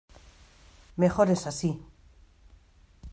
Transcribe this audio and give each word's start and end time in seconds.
¡mejor 0.95 1.29
es 1.29 1.45
así!... 1.45 1.79